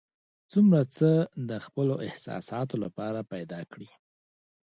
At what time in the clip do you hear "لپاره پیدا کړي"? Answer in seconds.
2.83-3.89